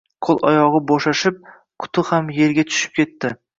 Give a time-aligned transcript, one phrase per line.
[0.27, 1.37] Qo`l oyog`i bo`shashib,
[1.85, 3.35] quti ham erga tushib ketdi